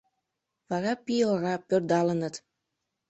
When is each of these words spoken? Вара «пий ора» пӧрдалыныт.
Вара 0.69 0.93
«пий 1.05 1.23
ора» 1.31 1.55
пӧрдалыныт. 1.67 2.35